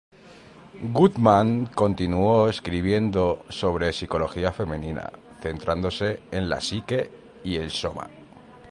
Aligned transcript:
Woodman 0.93 1.67
continuó 1.67 2.49
escribiendo 2.49 3.45
sobre 3.49 3.93
psicología 3.93 4.51
femenina, 4.51 5.11
centrándose 5.43 6.23
en 6.31 6.49
la 6.49 6.59
psique 6.59 7.11
y 7.43 7.57
el 7.57 7.69
soma. 7.69 8.09